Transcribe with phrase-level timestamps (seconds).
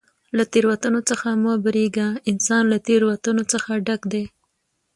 [0.37, 2.07] له تېروتنو څخه مه بېرېږه!
[2.31, 4.25] انسان له تېروتنو څخه ډک دئ.